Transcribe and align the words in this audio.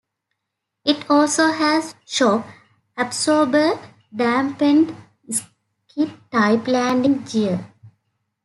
It 0.83 1.07
also 1.11 1.51
has 1.51 1.93
shock 2.07 2.47
absorber-dampened, 2.97 4.95
skid-type 5.29 6.67
landing 6.67 7.21
gear. 7.21 7.71